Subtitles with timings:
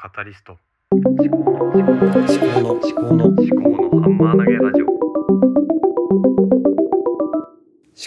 [0.00, 0.56] カタリスト。
[0.92, 1.90] 思考の思考
[2.60, 4.86] の思考の思考のハンマー投げラジオ。
[4.86, 4.94] 思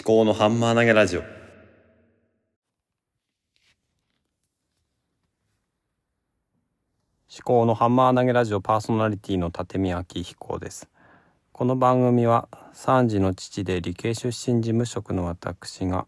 [0.02, 1.20] 考のハンマー投げラジオ。
[1.20, 1.26] 思
[7.44, 10.88] 考のハンマー投げラジオパーソナリティの立見明彦です。
[11.52, 16.06] この番組は3児の父で理系出身事務職の私が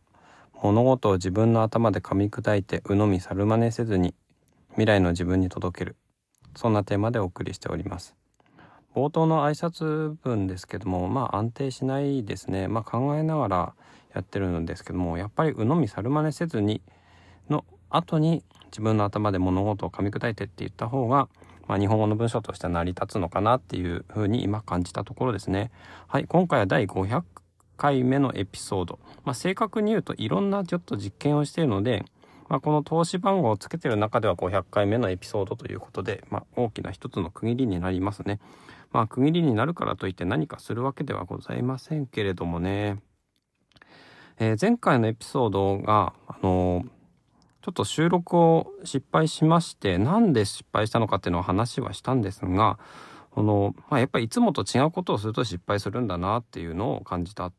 [0.63, 4.15] 物事を自分の頭で噛み砕いて鵜呑み猿真似せずに
[4.75, 5.97] 未来の自分に届ける
[6.57, 8.15] そんなテーマでお送りしております
[8.95, 13.75] 冒頭の挨拶文ですけどもまあ安定しないですねまあ考えながら
[14.15, 16.83] やってるんですけどもやっぱり鵜呑み猿真似せずに
[17.49, 21.29] の後に自分の頭で物事を噛み砕いてって言った方が
[21.67, 25.71] まあ、日本語の文章としては成り立つのかなっていうふうに今感じたところですね。
[26.09, 27.23] はい、今回は第500
[27.77, 28.99] 回目のエピソード。
[29.25, 32.05] まあ、正確に言うといろんなちょっと実験をしているので、
[32.49, 38.41] まあ、この投資番号をつけてる中では500回目のエピソードということで、まあ、大きな一つの区切りになりますね。
[38.93, 42.99] まあ、区切りになるからといって何かするわけではございませんけれどもね。
[44.39, 46.85] えー、前回のエピソードが、あのー、
[47.63, 52.79] ちょっと収録を失敗しまして、なんで失敗したのかっていうのを話はしたんですが、
[53.31, 57.53] この、まあ、やっぱりいつもと違うことをすると失敗するんだなっていうのを感じたっ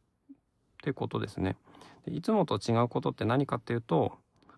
[0.83, 1.57] てことですね。
[2.05, 4.13] でいつもと違うことって何かっていうと、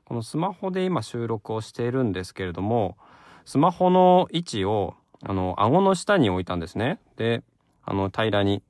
[0.08, 2.95] このスマホで今収録をしているんですけれども、
[3.44, 7.02] スマホの位置を、あの、顎の下に置いたんですね。
[7.17, 7.44] で、
[7.83, 8.64] あの、平らに、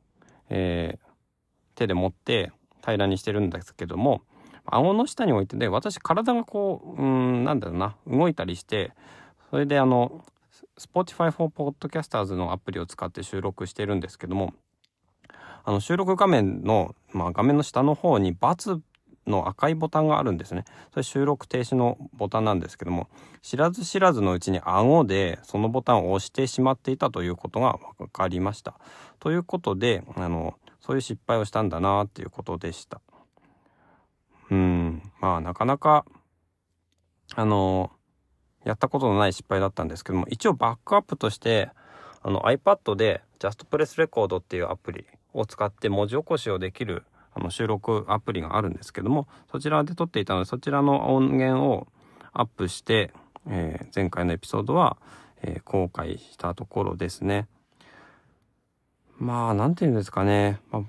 [0.49, 1.07] えー、
[1.75, 4.23] 手で持って平らにしてるんですけども、
[4.65, 8.93] 顎の下に置いてで、私体がこう、うん、なんだろうな、動いたりして、
[9.51, 10.25] それであの、
[10.79, 14.55] Spotify for Podcasters のアプリを使って収録してるんですけども、
[15.63, 18.81] あの収録画面の、まあ、画面の下の方に×
[19.27, 20.65] の赤いボタンがあるんですね。
[20.91, 23.09] それ収録停止のボタンなんですけども、
[23.41, 28.79] 知らず知らずのうちに顎でそのボタンを押してしまっていたということが分かりました。
[29.19, 33.01] ということで、あの、そういう失敗をしたんだなっていうことでした。
[34.49, 36.05] うん、まあなかなか、
[37.35, 37.91] あの、
[38.63, 41.69] やったことのない失敗だったんですけども、一応バックアップとして、
[42.21, 47.03] あの iPad で JustPress Record っていうアプリを使って文字起こしをできる
[47.37, 51.87] あの収録アプリがあるんですけども、そちらで撮っていたので、そちらの音源を
[52.33, 53.13] アップして、
[53.47, 54.97] えー、前回のエピソードは、
[55.43, 57.47] えー、公開したところですね。
[59.19, 60.59] まあ、なんていうんですかね。
[60.71, 60.83] まあ、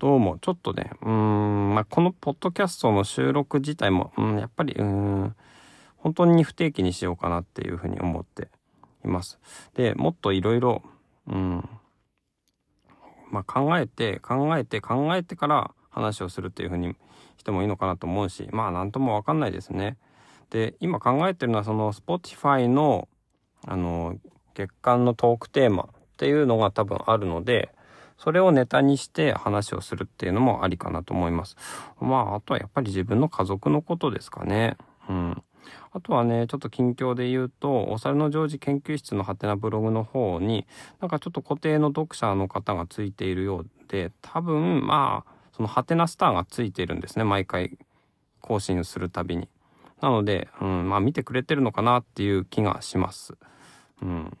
[0.00, 5.36] どうも、ちょっとね、うん、まあ、このポッドキャストの収録自体も、うん、やっぱり、うん、
[5.98, 8.48] 本当に不定期にしようかなっていうふうに思って
[9.04, 9.38] います。
[9.74, 10.82] で、もっといろいろ、
[11.28, 11.68] うん、
[13.30, 16.94] まあ、考えて考えて考えてから話をするっていう風に
[17.38, 19.96] してもいいのかなと思うしまあ何とも分かんないですね。
[20.50, 23.08] で今考えてるのはその Spotify の
[23.66, 24.16] あの
[24.54, 25.86] 月間のトークテーマっ
[26.16, 27.70] ていうのが多分あるので
[28.18, 31.56] それをネタにして話をするっていうのもありかなと思います。
[32.00, 34.76] まああとはやっぱり自分の家族のことですかね。
[35.08, 35.42] うん。
[35.92, 40.66] あとはね、ちょっと近況で言うと、お猿のジョージ研究室のハテナブログの方に、
[41.00, 47.76] なんかちょっと固定の読者の方がついているようで、多分、まあ、そのハテナスターがついているんですね、毎回
[48.40, 49.48] 更新するたびに。
[50.00, 53.34] なので、うん、まあ見てくれてるのかなっていう気がします。
[54.02, 54.38] うん。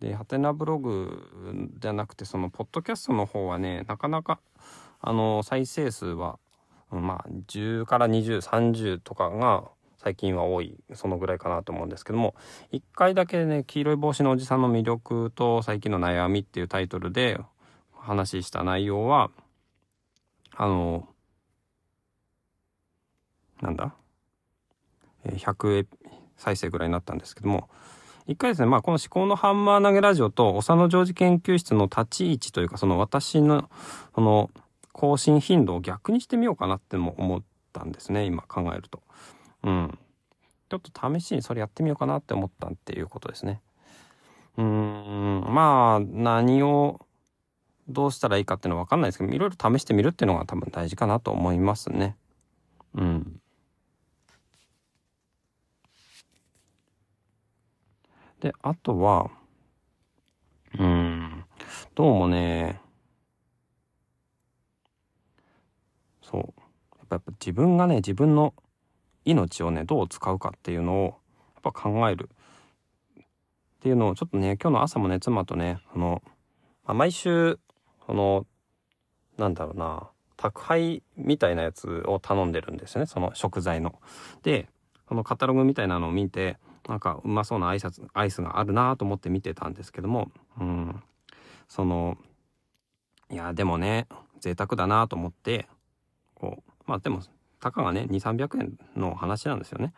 [0.00, 4.40] で、ハテナブログじゃなくて、その、ポッドキャストの方はね、なかなか、
[5.00, 6.38] あの、再生数は、
[6.90, 9.64] まあ、10から20、30とかが
[10.02, 12.34] 最近は多いそのぐらいかなと思うんですけども
[12.72, 17.38] 一回だけね黄色い帽子のおじさんの魅力と最近の悩みっていうタイトルで
[17.92, 19.30] 話した内容は
[20.56, 21.06] あの
[23.60, 23.94] なんだ
[25.26, 25.86] ？100
[26.38, 27.68] 再生ぐらいになったんですけども
[28.26, 33.68] 一回ですね、まあ、この思考のハンマー投げラジオと、おさのジョージ研究室の立ち位置というか、その私の、
[34.14, 34.50] その、
[34.92, 39.02] 更新頻度を逆にしてみようかなっても思ったんですね、今考えると。
[39.62, 39.98] うん。
[40.68, 43.60] ちょっと試しにそれやってみようかなって思ったっていうことですね。
[44.56, 47.06] うん、まあ、何を
[47.88, 52.16] どうしたらいいかっていうのはわかんないですけど、いろいろ試してみるっていうのが多分大事かなと思いますね。
[52.94, 53.40] うん。
[58.40, 59.30] で、あとは、
[60.78, 61.44] うん、
[61.94, 62.80] どうもね、
[66.22, 66.40] そう。
[66.40, 68.54] やっぱやっぱ自分がね、自分の
[69.24, 71.14] 命をねどう使うかっていうのを
[71.62, 76.22] やっぱ考えるっていうのをちょっとね今日の朝もね妻とねあの、
[76.84, 77.58] まあ、毎週
[78.06, 78.46] その
[79.38, 84.00] なんだろうな宅配みたいなやつを頼んでるんですよねその食材の。
[84.42, 84.68] で
[85.08, 86.56] そのカタログみたいなのを見て
[86.88, 90.30] なんかうまそうな挨拶アイスがあるなと思って見てたんですけども、
[90.60, 91.02] うん、
[91.68, 92.16] その
[93.30, 94.06] いやでもね
[94.40, 95.68] 贅沢だなと思って
[96.34, 97.22] こうまあでも
[97.60, 99.92] たかがね2300円の話なんですよね。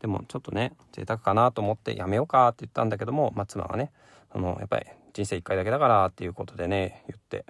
[0.00, 3.90] でもちょっとね贅沢かなと思ってやめようかって言ったんだけども、まあ、妻がね
[4.32, 7.44] そのやっぱり人生1回だけだからっていうことでね言って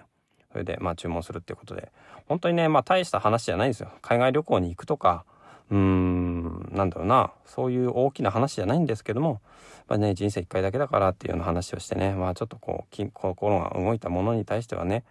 [0.51, 1.91] それでまあ注文するっていうことで。
[2.29, 3.89] 本当にねまあ大した話じゃないんですよ。
[4.03, 5.25] 海外旅行に行くとか
[5.71, 7.31] うーんなんだろうな。
[7.45, 9.39] そういう大きな話じゃないんですけどもやっ
[9.87, 15.03] ぱね人生1回だけだからっていうような話をしてねまあちょっとこう心が動いたものに対してはね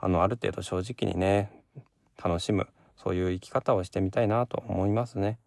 [0.00, 1.52] あのある程度正直にね
[2.22, 2.66] 楽しむ
[2.96, 5.38] そういう生き方をしてみたいなと思いますね。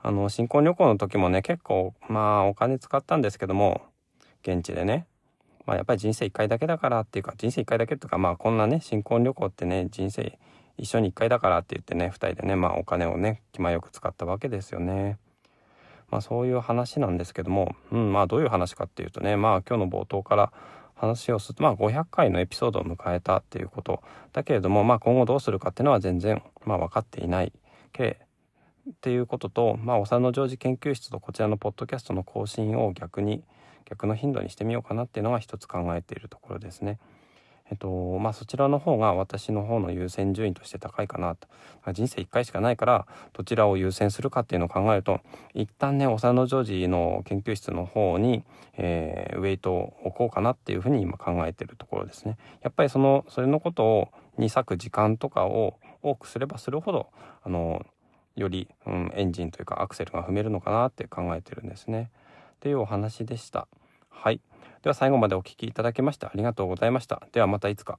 [0.00, 3.80] あの新婚旅行の時もね結構まあお金使ったんですけども
[4.42, 5.06] 現地でね
[5.64, 10.38] まあやっぱり人生1回だけだからっていうか人生1回だけっていうかまあこんなね新婚旅行ってね人生
[10.76, 15.18] 一緒に1回だからって言ってね2人でねまあお金をね気前よく使ったわけですよね。
[16.10, 20.52] まあそういう話なんですけども、うん、まあどういう話かっていうとねまあ今日の冒頭から
[20.94, 24.02] 話をするとまあ500回のエピソードを迎えたっていうこと
[24.32, 27.52] だけれどもまあ今後どうするかっていうのは全然まあ分かっていない
[27.92, 28.18] け
[28.90, 33.42] っていうこととまあお産の常時研究室とこちらのポッドキャストの更新を逆に
[33.86, 36.98] 逆の頻度にしてみようかなっていうのが一つ考えているところですね。
[37.74, 37.88] えっと
[38.20, 41.48] まあ、そちらの方が私の方の優先順位として高いかなと
[41.82, 45.20] あ人生1回しかないからどちらを優先するかっていうのを考えると
[45.54, 48.44] 一旦ね幼のジョージの研究室の方に、
[48.76, 52.38] えー、ウェイトを置こうかなっていうふうに今考えてるところですね。
[52.62, 55.74] やっぱりそのそれのことをに割く時間とかを
[56.04, 57.08] 多くすればするほど
[57.42, 57.84] あの
[58.36, 62.10] より、うん、エンジンというかアクセルが踏めるのかなって考えてるんですね。
[62.54, 63.66] っていうお話でした。
[64.10, 64.40] はい。
[64.84, 67.26] では最後までお聴きいただきましてありがとうございました。
[67.32, 67.98] ではまたいつか。